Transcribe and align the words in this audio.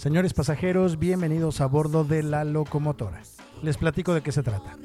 Señores 0.00 0.32
pasajeros, 0.32 0.98
bienvenidos 0.98 1.60
a 1.60 1.66
bordo 1.66 2.04
de 2.04 2.22
la 2.22 2.44
locomotora. 2.44 3.20
Les 3.62 3.76
platico 3.76 4.14
de 4.14 4.22
qué 4.22 4.32
se 4.32 4.42
trata. 4.42 4.78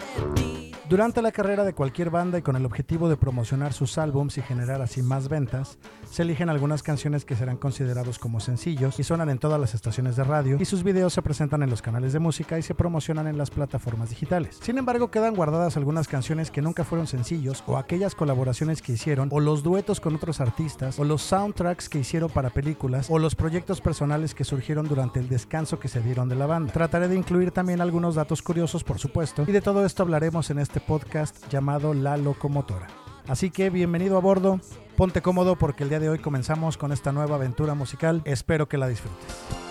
Durante 0.87 1.23
la 1.23 1.31
carrera 1.31 1.63
de 1.63 1.73
cualquier 1.73 2.11
banda 2.11 2.37
y 2.37 2.43
con 2.43 2.55
el 2.55 2.63
objetivo 2.63 3.09
de 3.09 3.17
promocionar 3.17 3.73
sus 3.73 3.97
álbums 3.97 4.37
y 4.37 4.43
generar 4.43 4.83
así 4.83 5.01
más 5.01 5.29
ventas, 5.29 5.79
se 6.07 6.21
eligen 6.21 6.47
algunas 6.47 6.83
canciones 6.83 7.25
que 7.25 7.35
serán 7.35 7.57
considerados 7.57 8.19
como 8.19 8.39
sencillos 8.39 8.99
y 8.99 9.03
suenan 9.03 9.29
en 9.29 9.39
todas 9.39 9.59
las 9.59 9.73
estaciones 9.73 10.15
de 10.15 10.23
radio 10.23 10.57
y 10.59 10.65
sus 10.65 10.83
videos 10.83 11.11
se 11.11 11.23
presentan 11.23 11.63
en 11.63 11.71
los 11.71 11.81
canales 11.81 12.13
de 12.13 12.19
música 12.19 12.59
y 12.59 12.61
se 12.61 12.75
promocionan 12.75 13.25
en 13.25 13.35
las 13.35 13.49
plataformas 13.49 14.11
digitales. 14.11 14.59
Sin 14.61 14.77
embargo, 14.77 15.09
quedan 15.09 15.33
guardadas 15.33 15.75
algunas 15.75 16.07
canciones 16.07 16.51
que 16.51 16.61
nunca 16.61 16.83
fueron 16.83 17.07
sencillos 17.07 17.63
o 17.65 17.77
aquellas 17.77 18.13
colaboraciones 18.13 18.83
que 18.83 18.91
hicieron 18.91 19.29
o 19.31 19.39
los 19.39 19.63
duetos 19.63 19.99
con 19.99 20.13
otros 20.13 20.39
artistas 20.39 20.99
o 20.99 21.03
los 21.03 21.23
soundtracks 21.23 21.89
que 21.89 21.97
hicieron 21.97 22.29
para 22.29 22.51
películas 22.51 23.07
o 23.09 23.17
los 23.17 23.33
proyectos 23.33 23.81
personales 23.81 24.35
que 24.35 24.43
surgieron 24.43 24.87
durante 24.87 25.19
el 25.19 25.29
descanso 25.29 25.79
que 25.79 25.87
se 25.87 26.01
dieron 26.01 26.29
de 26.29 26.35
la 26.35 26.45
banda. 26.45 26.71
Trataré 26.71 27.07
de 27.07 27.15
incluir 27.15 27.49
también 27.49 27.81
algunos 27.81 28.13
datos 28.13 28.43
curiosos, 28.43 28.83
por 28.83 28.99
supuesto, 28.99 29.45
y 29.47 29.51
de 29.51 29.61
todo 29.61 29.83
esto 29.83 30.03
hablaremos 30.03 30.51
en 30.51 30.59
este 30.59 30.74
este 30.75 30.85
podcast 30.85 31.47
llamado 31.49 31.93
La 31.93 32.17
Locomotora. 32.17 32.87
Así 33.29 33.49
que 33.49 33.69
bienvenido 33.69 34.17
a 34.17 34.19
bordo, 34.19 34.59
ponte 34.97 35.21
cómodo 35.21 35.55
porque 35.55 35.83
el 35.83 35.89
día 35.89 36.01
de 36.01 36.09
hoy 36.09 36.19
comenzamos 36.19 36.75
con 36.75 36.91
esta 36.91 37.13
nueva 37.13 37.37
aventura 37.37 37.75
musical, 37.75 38.21
espero 38.25 38.67
que 38.67 38.77
la 38.77 38.89
disfrutes. 38.89 39.64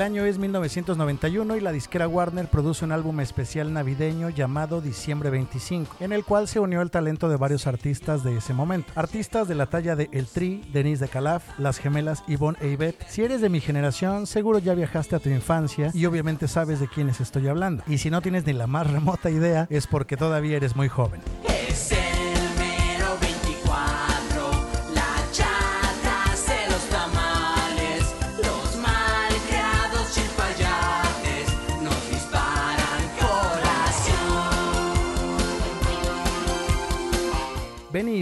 El 0.00 0.06
año 0.06 0.24
es 0.24 0.38
1991 0.38 1.56
y 1.56 1.60
la 1.60 1.72
disquera 1.72 2.08
Warner 2.08 2.48
produce 2.48 2.86
un 2.86 2.92
álbum 2.92 3.20
especial 3.20 3.70
navideño 3.70 4.30
llamado 4.30 4.80
Diciembre 4.80 5.28
25, 5.28 5.96
en 6.00 6.12
el 6.12 6.24
cual 6.24 6.48
se 6.48 6.58
unió 6.58 6.80
el 6.80 6.90
talento 6.90 7.28
de 7.28 7.36
varios 7.36 7.66
artistas 7.66 8.24
de 8.24 8.38
ese 8.38 8.54
momento. 8.54 8.90
Artistas 8.94 9.46
de 9.46 9.54
la 9.54 9.66
talla 9.66 9.96
de 9.96 10.08
El 10.10 10.26
Tri, 10.26 10.64
Denise 10.72 11.04
de 11.04 11.10
Calaf, 11.10 11.44
las 11.58 11.76
gemelas 11.76 12.24
Yvonne 12.26 12.56
e 12.62 12.70
Yvette. 12.70 13.04
Si 13.10 13.22
eres 13.22 13.42
de 13.42 13.50
mi 13.50 13.60
generación, 13.60 14.26
seguro 14.26 14.58
ya 14.58 14.72
viajaste 14.72 15.16
a 15.16 15.18
tu 15.18 15.28
infancia 15.28 15.90
y 15.92 16.06
obviamente 16.06 16.48
sabes 16.48 16.80
de 16.80 16.88
quiénes 16.88 17.20
estoy 17.20 17.48
hablando. 17.48 17.82
Y 17.86 17.98
si 17.98 18.08
no 18.08 18.22
tienes 18.22 18.46
ni 18.46 18.54
la 18.54 18.66
más 18.66 18.90
remota 18.90 19.28
idea, 19.28 19.66
es 19.68 19.86
porque 19.86 20.16
todavía 20.16 20.56
eres 20.56 20.76
muy 20.76 20.88
joven. 20.88 21.20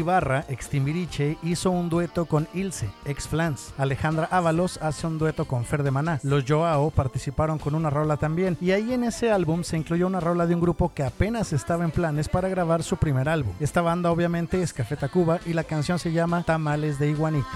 Ibarra, 0.08 0.46
ex 0.48 0.70
Timbiriche, 0.70 1.36
hizo 1.42 1.70
un 1.70 1.90
dueto 1.90 2.24
con 2.24 2.48
Ilse, 2.54 2.88
ex 3.04 3.28
Flans. 3.28 3.74
Alejandra 3.76 4.26
Ábalos 4.30 4.78
hace 4.80 5.06
un 5.06 5.18
dueto 5.18 5.44
con 5.44 5.66
Fer 5.66 5.82
de 5.82 5.90
Maná. 5.90 6.18
Los 6.22 6.44
Joao 6.48 6.90
participaron 6.90 7.58
con 7.58 7.74
una 7.74 7.90
rola 7.90 8.16
también. 8.16 8.56
Y 8.58 8.70
ahí 8.70 8.94
en 8.94 9.04
ese 9.04 9.30
álbum 9.30 9.64
se 9.64 9.76
incluyó 9.76 10.06
una 10.06 10.18
rola 10.18 10.46
de 10.46 10.54
un 10.54 10.62
grupo 10.62 10.94
que 10.94 11.02
apenas 11.02 11.52
estaba 11.52 11.84
en 11.84 11.90
planes 11.90 12.30
para 12.30 12.48
grabar 12.48 12.82
su 12.82 12.96
primer 12.96 13.28
álbum. 13.28 13.52
Esta 13.60 13.82
banda 13.82 14.10
obviamente 14.10 14.62
es 14.62 14.72
Café 14.72 14.96
Tacuba 14.96 15.40
y 15.44 15.52
la 15.52 15.64
canción 15.64 15.98
se 15.98 16.10
llama 16.10 16.42
Tamales 16.42 16.98
de 16.98 17.10
Iguanita. 17.10 17.46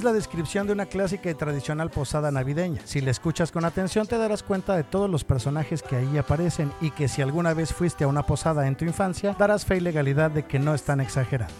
Es 0.00 0.04
la 0.04 0.14
descripción 0.14 0.66
de 0.66 0.72
una 0.72 0.86
clásica 0.86 1.28
y 1.28 1.34
tradicional 1.34 1.90
posada 1.90 2.30
navideña. 2.30 2.80
Si 2.86 3.02
la 3.02 3.10
escuchas 3.10 3.52
con 3.52 3.66
atención 3.66 4.06
te 4.06 4.16
darás 4.16 4.42
cuenta 4.42 4.74
de 4.74 4.82
todos 4.82 5.10
los 5.10 5.24
personajes 5.24 5.82
que 5.82 5.96
ahí 5.96 6.16
aparecen 6.16 6.72
y 6.80 6.90
que 6.90 7.06
si 7.06 7.20
alguna 7.20 7.52
vez 7.52 7.74
fuiste 7.74 8.04
a 8.04 8.08
una 8.08 8.22
posada 8.22 8.66
en 8.66 8.76
tu 8.76 8.86
infancia, 8.86 9.36
darás 9.38 9.66
fe 9.66 9.76
y 9.76 9.80
legalidad 9.80 10.30
de 10.30 10.46
que 10.46 10.58
no 10.58 10.74
están 10.74 11.02
exagerando. 11.02 11.52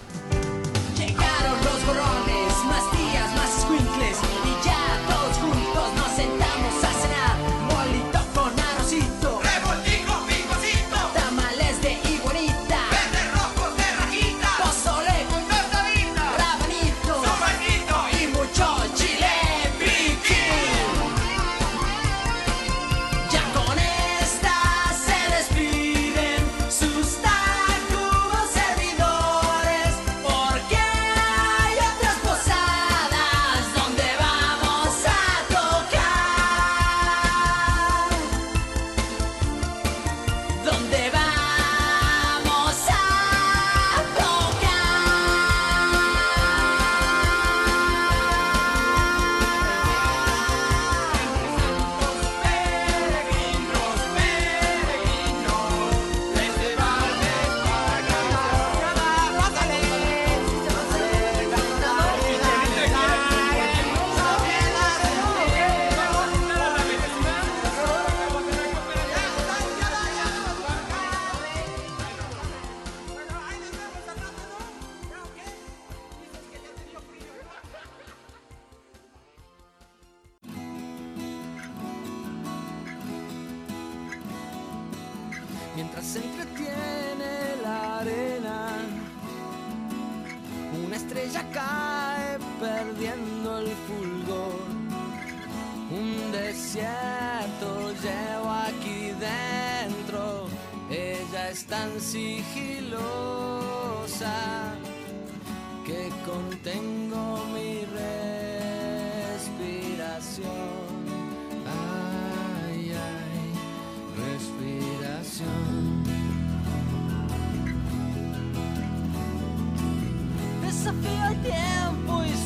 Desafío 121.43 121.51
el 121.51 121.53
tiempo 121.53 122.23
y 122.25 122.37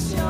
canción. 0.00 0.29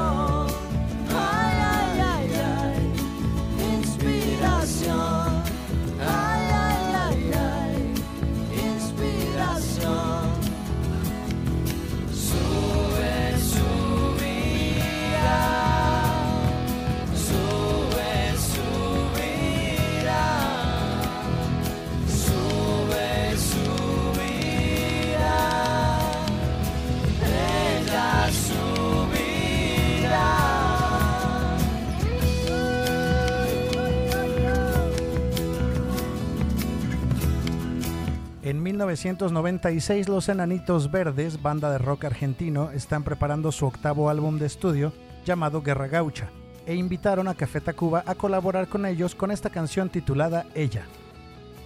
1996 38.59 40.09
los 40.09 40.29
Enanitos 40.29 40.91
Verdes, 40.91 41.43
banda 41.43 41.71
de 41.71 41.79
rock 41.79 42.07
argentino, 42.07 42.71
están 42.71 43.05
preparando 43.05 43.53
su 43.53 43.67
octavo 43.67 44.09
álbum 44.09 44.39
de 44.39 44.47
estudio 44.47 44.93
llamado 45.25 45.63
Guerra 45.63 45.89
Gaucha 45.89 46.31
e 46.67 46.75
invitaron 46.75 47.29
a 47.29 47.35
Café 47.35 47.61
Tacuba 47.61 48.03
a 48.07 48.15
colaborar 48.15 48.69
con 48.69 48.87
ellos 48.87 49.15
con 49.15 49.31
esta 49.31 49.51
canción 49.51 49.89
titulada 49.89 50.47
Ella. 50.55 50.87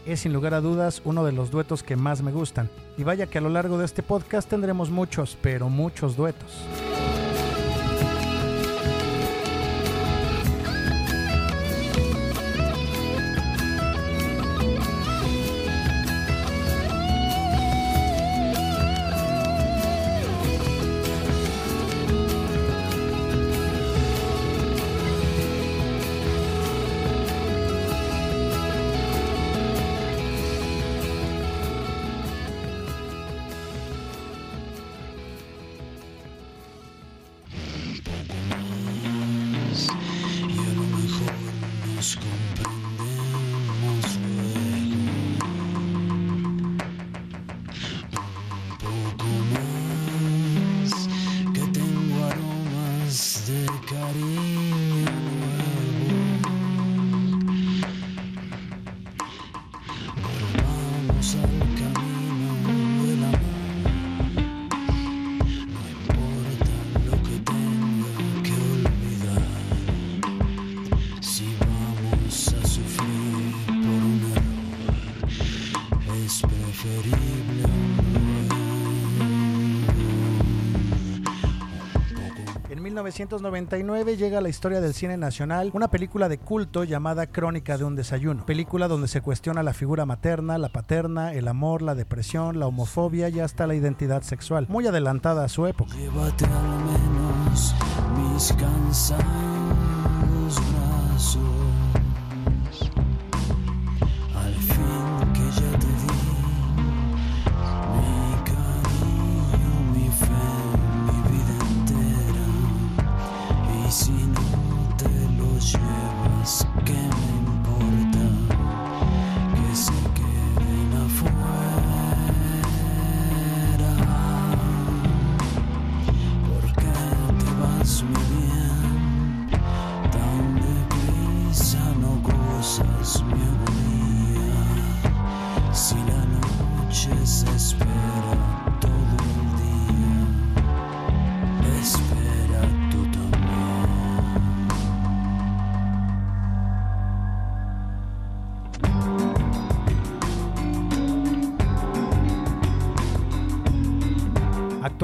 Es 0.04 0.20
sin 0.20 0.32
lugar 0.32 0.52
a 0.52 0.60
dudas 0.60 1.00
uno 1.04 1.24
de 1.24 1.32
los 1.32 1.50
duetos 1.50 1.82
que 1.82 1.96
más 1.96 2.22
me 2.22 2.32
gustan 2.32 2.68
y 2.98 3.04
vaya 3.04 3.26
que 3.26 3.38
a 3.38 3.40
lo 3.40 3.48
largo 3.48 3.78
de 3.78 3.86
este 3.86 4.02
podcast 4.02 4.48
tendremos 4.48 4.90
muchos, 4.90 5.38
pero 5.40 5.68
muchos 5.68 6.16
duetos. 6.16 6.64
En 82.74 82.82
1999 82.82 84.16
llega 84.16 84.38
a 84.38 84.40
la 84.40 84.48
historia 84.48 84.80
del 84.80 84.94
cine 84.94 85.16
nacional 85.16 85.70
una 85.74 85.92
película 85.92 86.28
de 86.28 86.38
culto 86.38 86.82
llamada 86.82 87.28
Crónica 87.28 87.78
de 87.78 87.84
un 87.84 87.94
desayuno, 87.94 88.44
película 88.44 88.88
donde 88.88 89.06
se 89.06 89.20
cuestiona 89.20 89.62
la 89.62 89.72
figura 89.72 90.06
materna, 90.06 90.58
la 90.58 90.70
paterna, 90.70 91.34
el 91.34 91.46
amor, 91.46 91.82
la 91.82 91.94
depresión, 91.94 92.58
la 92.58 92.66
homofobia 92.66 93.28
y 93.28 93.38
hasta 93.38 93.68
la 93.68 93.76
identidad 93.76 94.22
sexual, 94.22 94.66
muy 94.68 94.88
adelantada 94.88 95.44
a 95.44 95.48
su 95.48 95.68
época. 95.68 95.94
Llévate 95.94 96.46
al 96.46 96.80
menos 96.84 97.76
mis 98.16 98.52
cansados 98.54 99.22
brazos. 100.72 101.63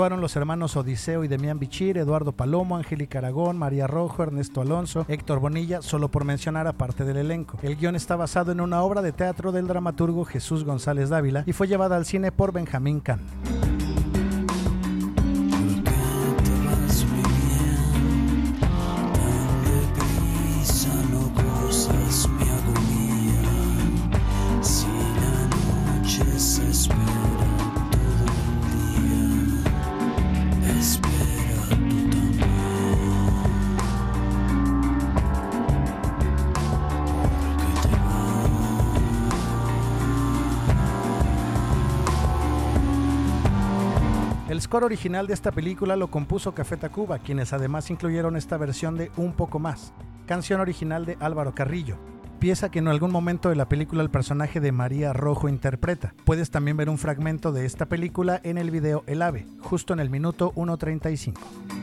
Actuaron 0.01 0.23
los 0.23 0.35
hermanos 0.35 0.79
Odiseo 0.79 1.25
y 1.25 1.29
Demián 1.29 1.59
Bichir, 1.59 1.99
Eduardo 1.99 2.33
Palomo, 2.33 2.79
Angélica 2.79 3.19
Aragón, 3.19 3.59
María 3.59 3.87
Rojo, 3.87 4.23
Ernesto 4.23 4.63
Alonso, 4.63 5.05
Héctor 5.09 5.41
Bonilla, 5.41 5.83
solo 5.83 6.11
por 6.11 6.25
mencionar 6.25 6.67
a 6.67 6.73
parte 6.73 7.05
del 7.05 7.19
elenco. 7.19 7.59
El 7.63 7.77
guion 7.77 7.97
está 7.97 8.17
basado 8.17 8.51
en 8.51 8.63
una 8.63 8.83
obra 8.83 9.03
de 9.03 9.13
teatro 9.13 9.53
del 9.53 9.67
dramaturgo 9.67 10.25
Jesús 10.25 10.65
González 10.65 11.11
Dávila 11.11 11.45
y 11.47 11.53
fue 11.53 11.69
llevada 11.69 11.97
al 11.97 12.07
cine 12.07 12.33
por 12.33 12.51
Benjamín 12.51 13.01
Can. 13.01 13.21
Score 44.71 44.85
original 44.85 45.27
de 45.27 45.35
esta 45.35 45.51
película 45.51 45.97
lo 45.97 46.13
compuso 46.13 46.55
Café 46.55 46.77
Tacuba, 46.77 47.19
quienes 47.19 47.53
además 47.53 47.91
incluyeron 47.91 48.37
esta 48.37 48.57
versión 48.57 48.97
de 48.97 49.11
Un 49.17 49.33
poco 49.33 49.59
más, 49.59 49.93
canción 50.27 50.61
original 50.61 51.05
de 51.05 51.17
Álvaro 51.19 51.57
Carrillo, 51.57 51.99
pieza 52.39 52.71
que 52.71 52.79
en 52.79 52.87
algún 52.87 53.11
momento 53.11 53.49
de 53.49 53.57
la 53.57 53.69
película 53.69 54.05
el 54.05 54.11
personaje 54.11 54.61
de 54.61 54.71
María 54.71 55.13
Rojo 55.13 55.49
interpreta. 55.49 56.15
Puedes 56.25 56.53
también 56.53 56.77
ver 56.77 56.89
un 56.89 56.99
fragmento 56.99 57.51
de 57.51 57.67
esta 57.67 57.87
película 57.87 58.41
en 58.45 58.59
el 58.59 58.71
video 58.71 59.03
El 59.09 59.23
Ave, 59.23 59.49
justo 59.61 59.93
en 59.93 59.99
el 59.99 60.09
minuto 60.09 60.53
1.35. 60.55 61.80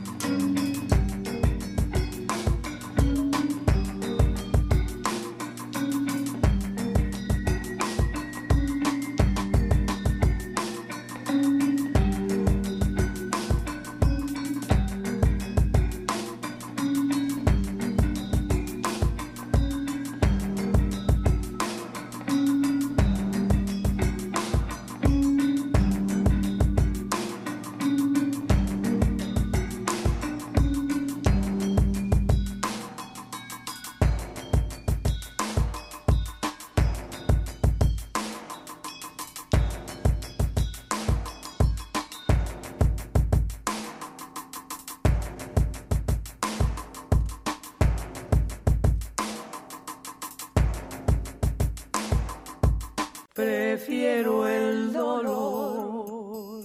Prefiero 53.88 54.46
el 54.46 54.92
dolor 54.92 56.62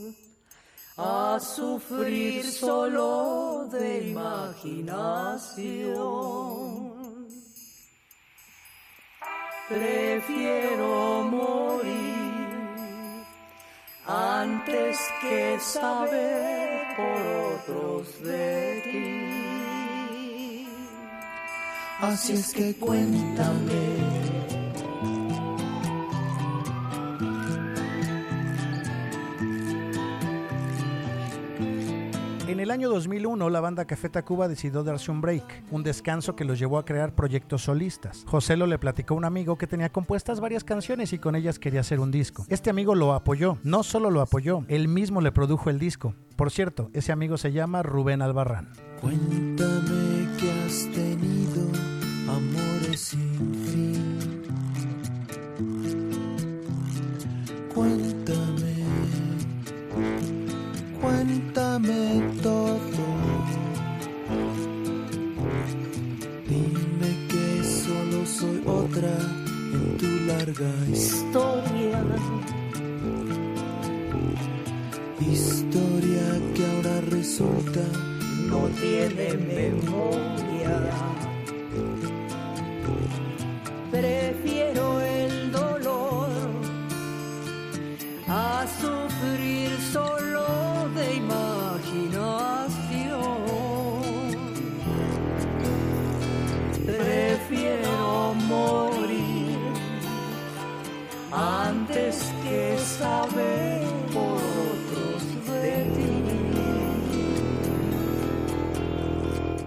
a 0.98 1.40
sufrir 1.40 2.44
solo 2.44 3.70
de 3.72 4.10
imaginación. 4.10 4.84
Prefiero 9.70 11.24
morir 11.32 11.94
antes 14.06 15.00
que 15.22 15.58
saber 15.62 16.82
por 16.98 17.22
otros 17.54 18.22
de 18.22 18.82
ti. 18.84 20.68
Así 22.02 22.34
es 22.34 22.54
que 22.54 22.76
cuéntame. 22.76 24.43
En 32.46 32.60
el 32.60 32.72
año 32.72 32.90
2001, 32.90 33.50
la 33.50 33.62
banda 33.62 33.86
Café 33.86 34.10
Tacuba 34.10 34.50
decidió 34.50 34.84
darse 34.84 35.10
un 35.12 35.22
break, 35.22 35.64
un 35.72 35.82
descanso 35.82 36.36
que 36.36 36.44
los 36.44 36.60
llevó 36.60 36.78
a 36.78 36.84
crear 36.84 37.16
proyectos 37.16 37.64
solistas. 37.64 38.26
José 38.28 38.58
lo 38.58 38.68
le 38.68 38.78
platicó 38.78 39.14
a 39.14 39.18
un 39.18 39.24
amigo 39.24 39.58
que 39.58 39.66
tenía 39.66 39.90
compuestas 39.90 40.42
varias 40.42 40.66
canciones 40.66 41.14
y 41.14 41.20
con 41.20 41.38
ellas 41.38 41.58
quería 41.58 41.80
hacer 41.80 42.02
un 42.02 42.12
disco. 42.12 42.46
Este 42.50 42.70
amigo 42.70 42.96
lo 42.96 43.14
apoyó, 43.14 43.60
no 43.64 43.82
solo 43.84 44.12
lo 44.12 44.20
apoyó, 44.20 44.66
él 44.68 44.90
mismo 44.90 45.22
le 45.22 45.32
produjo 45.32 45.70
el 45.70 45.80
disco. 45.80 46.16
Por 46.36 46.52
cierto, 46.52 46.90
ese 46.94 47.14
amigo 47.14 47.38
se 47.38 47.54
llama 47.54 47.82
Rubén 47.82 48.22
Albarrán. 48.22 48.74
Cuéntame 49.00 50.28
que 50.38 50.52
has 50.52 50.92
tenido 50.92 51.62
amores 52.28 53.00
sin 53.00 53.56
fin. 53.56 54.44
Cuéntame, 57.74 58.73
cuéntame 61.04 62.22
todo. 62.42 63.04
Dime 66.48 67.12
que 67.30 67.64
solo 67.64 68.26
soy 68.26 68.62
otra 68.66 69.14
en 69.74 69.98
tu 69.98 70.10
larga 70.30 70.72
Historia, 70.92 72.00
historia 75.20 76.26
que 76.54 76.66
ahora 76.72 77.02
resulta 77.10 77.84
no 78.50 78.62
tiene 78.82 79.34
memoria. 79.34 81.23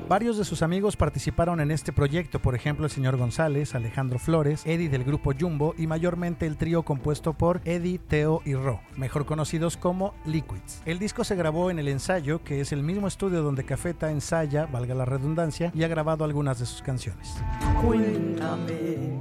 Varios 0.08 0.38
de 0.38 0.44
sus 0.44 0.62
amigos 0.62 0.96
participaron 0.96 1.58
en 1.58 1.72
este 1.72 1.92
proyecto, 1.92 2.38
por 2.38 2.54
ejemplo 2.54 2.86
el 2.86 2.92
señor 2.92 3.16
González, 3.16 3.74
Alejandro 3.74 4.20
Flores, 4.20 4.62
Eddie 4.64 4.88
del 4.88 5.02
grupo 5.02 5.32
Jumbo 5.38 5.74
y 5.76 5.88
mayormente 5.88 6.46
el 6.46 6.56
trío 6.56 6.84
compuesto 6.84 7.32
por 7.32 7.60
Eddie, 7.64 7.98
Teo 7.98 8.40
y 8.44 8.54
Ro, 8.54 8.80
mejor 8.96 9.26
conocidos 9.26 9.76
como 9.76 10.14
Liquids. 10.24 10.80
El 10.84 11.00
disco 11.00 11.24
se 11.24 11.34
grabó 11.34 11.72
en 11.72 11.80
el 11.80 11.88
ensayo, 11.88 12.44
que 12.44 12.60
es 12.60 12.70
el 12.70 12.84
mismo 12.84 13.08
estudio 13.08 13.42
donde 13.42 13.64
Cafeta 13.64 14.12
ensaya, 14.12 14.66
valga 14.66 14.94
la 14.94 15.06
redundancia, 15.06 15.72
y 15.74 15.82
ha 15.82 15.88
grabado 15.88 16.24
algunas 16.24 16.60
de 16.60 16.66
sus 16.66 16.82
canciones. 16.82 17.34
Cuéntame, 17.82 19.18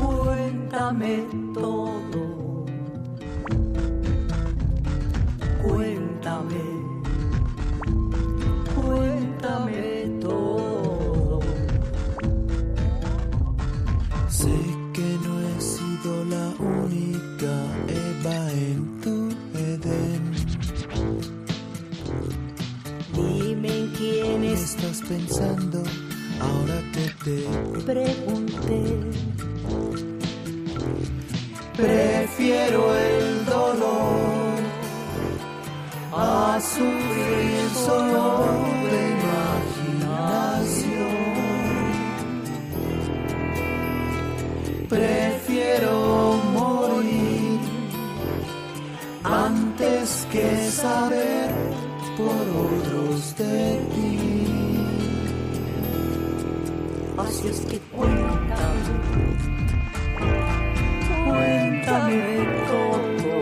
cuéntame 0.00 1.24
todo. 1.52 2.51
Pensando 25.12 25.82
ahora 26.40 26.78
que 26.94 27.04
te 27.24 27.38
pregunté. 27.84 28.80
prefiero 31.76 32.80
el 32.96 33.44
dolor 33.44 34.58
a 36.14 36.58
sufrir 36.60 37.62
solo 37.86 38.24
de 38.90 39.00
imaginación. 39.18 40.12
Prefiero 44.88 45.94
morir 46.54 47.60
antes 49.24 50.26
que 50.32 50.46
saber 50.70 51.41
Así 57.32 57.48
es 57.48 57.60
que 57.60 57.78
cuéntame, 57.78 58.92
cuéntame 61.24 62.46
todo. 62.68 63.32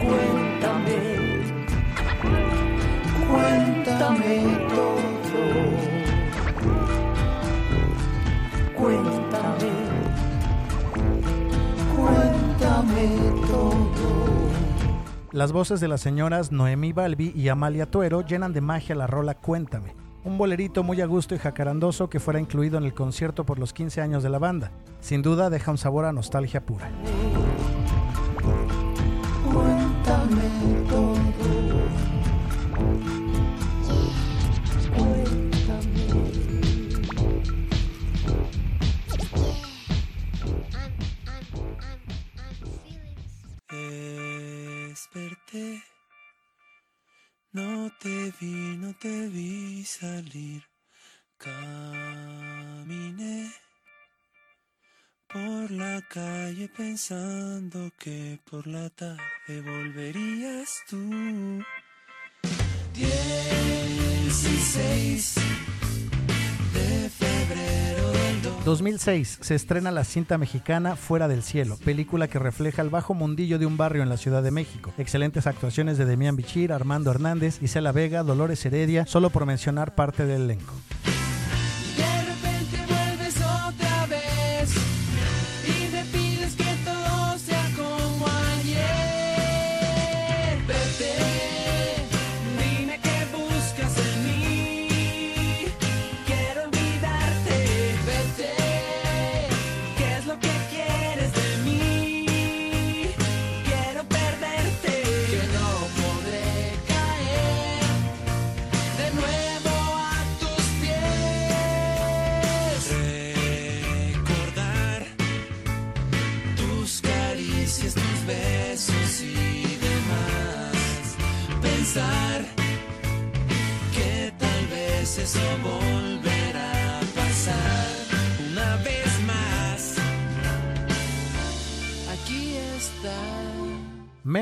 Cuéntame, 0.00 0.98
cuéntame 3.28 4.34
todo. 4.74 5.42
Cuéntame, 8.74 9.72
Cuéntame 11.94 13.06
todo. 13.48 14.24
Las 15.32 15.52
voces 15.52 15.80
de 15.80 15.88
las 15.88 16.00
señoras 16.00 16.52
Noemí 16.52 16.94
Balbi 16.94 17.32
y 17.36 17.48
Amalia 17.48 17.84
Tuero 17.90 18.22
llenan 18.22 18.54
de 18.54 18.62
magia 18.62 18.94
la 18.94 19.06
rola 19.06 19.34
Cuéntame, 19.34 20.03
un 20.24 20.38
bolerito 20.38 20.82
muy 20.82 21.00
a 21.00 21.06
gusto 21.06 21.34
y 21.34 21.38
jacarandoso 21.38 22.08
que 22.08 22.20
fuera 22.20 22.40
incluido 22.40 22.78
en 22.78 22.84
el 22.84 22.94
concierto 22.94 23.44
por 23.44 23.58
los 23.58 23.72
15 23.72 24.00
años 24.00 24.22
de 24.22 24.30
la 24.30 24.38
banda. 24.38 24.72
Sin 25.00 25.22
duda 25.22 25.50
deja 25.50 25.70
un 25.70 25.78
sabor 25.78 26.06
a 26.06 26.12
nostalgia 26.12 26.64
pura. 26.64 26.90
Te 48.04 48.32
vi, 48.38 48.76
no 48.76 48.92
te 49.00 49.28
vi 49.28 49.82
salir. 49.84 50.62
Caminé 51.38 53.50
por 55.26 55.70
la 55.70 56.02
calle 56.02 56.68
pensando 56.68 57.90
que 57.98 58.38
por 58.44 58.66
la 58.66 58.90
tarde 58.90 59.62
volverías 59.62 60.82
tú. 60.86 61.64
16 62.92 65.34
de 65.34 65.40
febrero 65.40 65.64
del 65.64 65.73
2006 68.64 69.40
se 69.42 69.54
estrena 69.54 69.90
la 69.90 70.04
cinta 70.04 70.38
mexicana 70.38 70.96
Fuera 70.96 71.28
del 71.28 71.42
Cielo, 71.42 71.76
película 71.84 72.28
que 72.28 72.38
refleja 72.38 72.80
el 72.80 72.88
bajo 72.88 73.12
mundillo 73.12 73.58
de 73.58 73.66
un 73.66 73.76
barrio 73.76 74.02
en 74.02 74.08
la 74.08 74.16
Ciudad 74.16 74.42
de 74.42 74.50
México. 74.50 74.94
Excelentes 74.96 75.46
actuaciones 75.46 75.98
de 75.98 76.06
Demián 76.06 76.34
Bichir, 76.34 76.72
Armando 76.72 77.10
Hernández, 77.10 77.62
Isela 77.62 77.92
Vega, 77.92 78.22
Dolores 78.22 78.64
Heredia, 78.64 79.04
solo 79.04 79.28
por 79.28 79.44
mencionar 79.44 79.94
parte 79.94 80.24
del 80.24 80.42
elenco. 80.44 80.72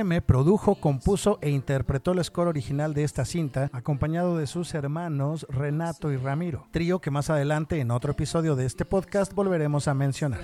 Produjo, 0.03 0.75
compuso 0.75 1.39
e 1.43 1.51
interpretó 1.51 2.11
el 2.11 2.25
score 2.25 2.49
original 2.49 2.93
de 2.93 3.05
esta 3.05 3.25
cinta, 3.25 3.71
acompañado 3.73 4.37
de 4.37 4.49
sus 4.49 4.75
hermanos 4.75 5.47
Renato 5.49 6.11
y 6.11 6.17
Ramiro, 6.17 6.67
trío 6.73 7.01
que 7.01 7.13
más 7.13 7.31
adelante 7.31 7.79
en 7.79 7.93
otro 7.93 8.11
episodio 8.11 8.57
de 8.57 8.67
este 8.67 8.85
podcast 8.85 9.33
volveremos 9.33 9.87
a 9.87 9.95
mencionar. 9.95 10.41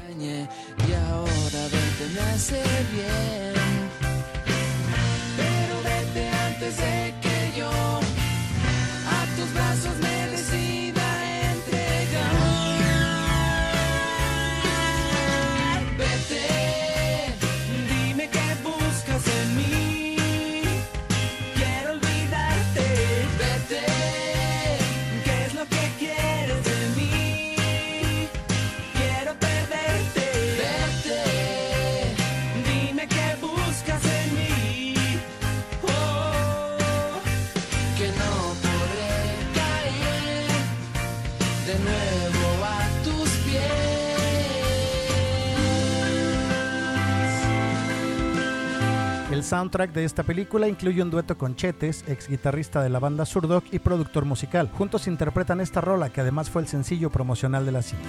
El 49.39 49.45
soundtrack 49.45 49.93
de 49.93 50.05
esta 50.05 50.25
película 50.25 50.67
incluye 50.67 51.01
un 51.01 51.11
dueto 51.11 51.39
con 51.39 51.55
Chetes, 51.55 52.03
ex 52.09 52.29
guitarrista 52.29 52.83
de 52.83 52.89
la 52.89 52.99
banda 52.99 53.25
Surdoc 53.25 53.67
y 53.71 53.79
productor 53.79 54.25
musical. 54.25 54.69
Juntos 54.77 55.07
interpretan 55.07 55.61
esta 55.61 55.81
rola 55.81 56.11
que 56.11 56.23
además 56.23 56.51
fue 56.51 56.61
el 56.61 56.67
sencillo 56.67 57.09
promocional 57.09 57.65
de 57.65 57.71
la 57.71 57.83
cinta. 57.83 58.09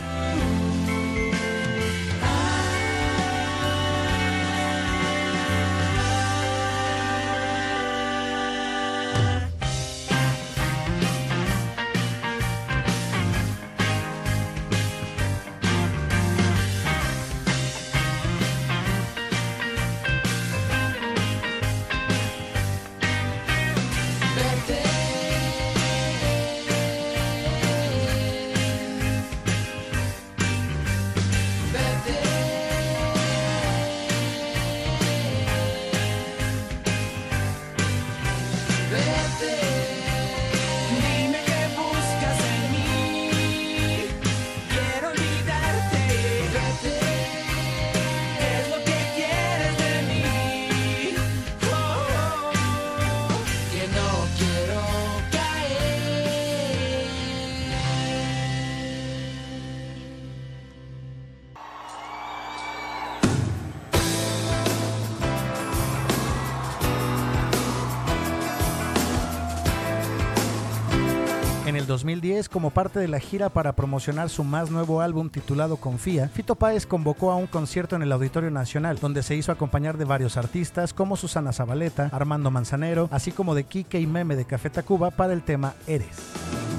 El 72.39 72.45
2010, 72.45 72.49
como 72.49 72.69
parte 72.69 72.99
de 72.99 73.07
la 73.07 73.19
gira 73.19 73.49
para 73.49 73.73
promocionar 73.73 74.29
su 74.29 74.43
más 74.43 74.71
nuevo 74.71 75.01
álbum 75.01 75.29
titulado 75.29 75.77
Confía, 75.77 76.29
Fito 76.29 76.55
Páez 76.55 76.85
convocó 76.85 77.31
a 77.31 77.35
un 77.35 77.47
concierto 77.47 77.95
en 77.95 78.01
el 78.01 78.11
Auditorio 78.11 78.51
Nacional, 78.51 78.99
donde 78.99 79.23
se 79.23 79.35
hizo 79.35 79.51
acompañar 79.51 79.97
de 79.97 80.05
varios 80.05 80.37
artistas 80.37 80.93
como 80.93 81.17
Susana 81.17 81.51
Zabaleta, 81.51 82.09
Armando 82.11 82.51
Manzanero, 82.51 83.09
así 83.11 83.31
como 83.31 83.55
de 83.55 83.65
Kike 83.65 83.99
y 83.99 84.07
Meme 84.07 84.35
de 84.35 84.45
Café 84.45 84.69
Tacuba 84.69 85.11
para 85.11 85.33
el 85.33 85.43
tema 85.43 85.73
Eres. 85.87 86.07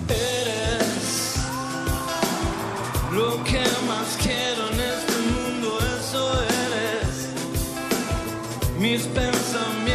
Eres 0.09 1.37
lo 3.13 3.43
que 3.45 3.61
más 3.87 4.17
quiero 4.23 4.69
en 4.73 4.81
este 4.81 5.13
mundo, 5.33 5.79
eso 5.99 6.43
eres. 6.43 7.29
Mis 8.79 9.03
pensamientos 9.03 9.90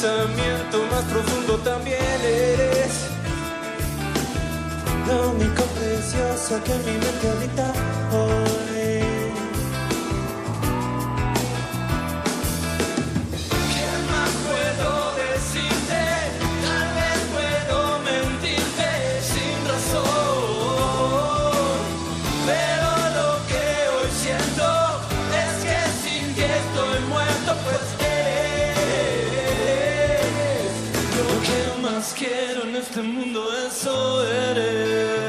pensamiento 0.00 0.82
más 0.90 1.04
profundo 1.04 1.58
también 1.58 2.00
eres. 2.24 3.06
Lo 5.06 5.30
único 5.32 5.62
precioso 5.62 6.62
que 6.64 6.72
en 6.72 6.84
mi 6.86 6.92
mente 6.92 7.28
habita. 7.28 7.72
Hoy 8.12 8.59
quiero 32.20 32.64
en 32.64 32.76
este 32.76 33.00
mundo, 33.00 33.48
eso 33.66 34.26
eres. 34.26 35.19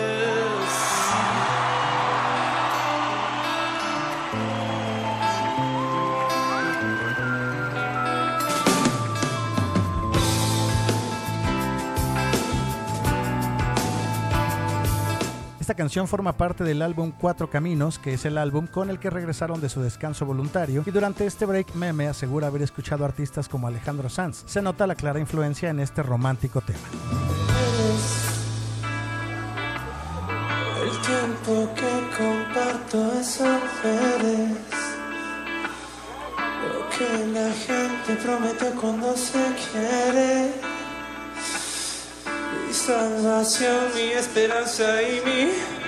Esta 15.72 15.84
canción 15.84 16.06
forma 16.10 16.34
parte 16.34 16.66
del 16.66 16.82
álbum 16.82 17.14
Cuatro 17.18 17.50
Caminos, 17.50 17.98
que 17.98 18.16
es 18.16 18.26
el 18.26 18.38
álbum 18.38 18.68
con 18.68 18.90
el 18.90 19.00
que 19.00 19.10
regresaron 19.10 19.62
de 19.62 19.70
su 19.70 19.82
descanso 19.82 20.26
voluntario, 20.26 20.84
y 20.86 20.92
durante 20.92 21.26
este 21.26 21.46
break 21.46 21.76
Meme 21.76 22.10
asegura 22.10 22.48
haber 22.48 22.62
escuchado 22.62 23.06
artistas 23.06 23.48
como 23.48 23.68
Alejandro 23.68 24.10
Sanz. 24.10 24.44
Se 24.48 24.62
nota 24.62 24.86
la 24.86 24.96
clara 24.96 25.22
influencia 25.22 25.70
en 25.70 25.80
este 25.80 26.04
romántico 26.04 26.60
tema. 26.60 26.78
El 30.84 30.92
tiempo 31.08 31.74
que 31.74 32.18
comparto 32.18 33.14
eres 33.14 33.40
Lo 36.68 36.90
que 36.90 37.26
la 37.28 37.50
gente 37.54 38.22
promete 38.22 38.72
cuando 38.72 39.16
se 39.16 39.56
quiere 39.72 40.81
Mi 42.72 42.78
salvación, 42.78 43.94
mi 43.94 44.14
esperanza 44.14 45.04
y 45.04 45.20
mi 45.26 45.81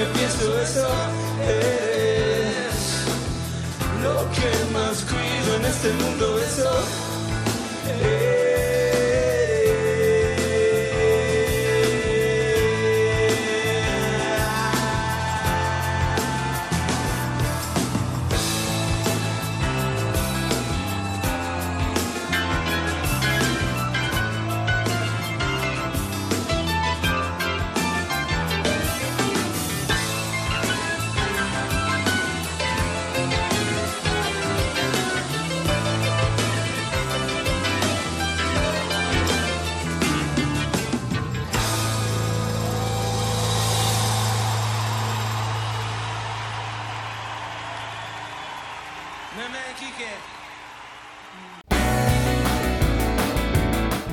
eso 0.00 0.88
eres 1.42 3.04
lo 4.02 4.30
que 4.30 4.72
más 4.72 5.04
cuido 5.04 5.56
en 5.56 5.64
este 5.64 5.92
mundo, 5.94 6.38
eso 6.38 6.70
Meme, 7.84 8.47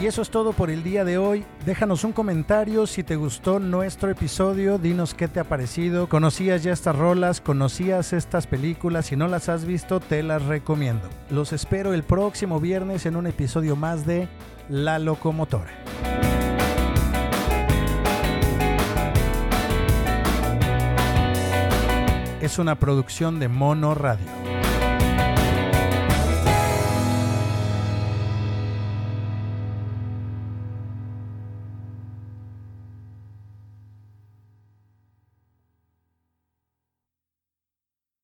Y 0.02 0.08
eso 0.08 0.22
es 0.22 0.30
todo 0.30 0.52
por 0.52 0.70
el 0.70 0.84
día 0.84 1.06
de 1.06 1.18
hoy. 1.18 1.46
Déjanos 1.66 2.04
un 2.04 2.12
comentario 2.12 2.86
si 2.86 3.02
te 3.02 3.16
gustó 3.16 3.60
nuestro 3.60 4.12
episodio. 4.12 4.78
Dinos 4.78 5.14
qué 5.14 5.28
te 5.28 5.40
ha 5.40 5.46
parecido. 5.46 6.10
¿Conocías 6.10 6.64
ya 6.64 6.74
estas 6.74 6.96
rolas? 6.96 7.40
¿Conocías 7.40 8.12
estas 8.12 8.46
películas? 8.46 9.08
Si 9.08 9.16
no 9.16 9.28
las 9.28 9.48
has 9.48 9.66
visto, 9.66 10.02
te 10.02 10.22
las 10.22 10.44
recomiendo. 10.44 11.10
Los 11.32 11.54
espero 11.54 11.94
el 11.94 12.04
próximo 12.04 12.60
viernes 12.60 13.06
en 13.06 13.16
un 13.16 13.26
episodio 13.26 13.76
más 13.76 14.06
de 14.06 14.28
La 14.70 15.00
Locomotora. 15.00 15.72
Es 22.42 22.60
una 22.60 22.76
producción 22.76 23.40
de 23.40 23.48
Mono 23.48 23.96
Radio. 23.96 24.45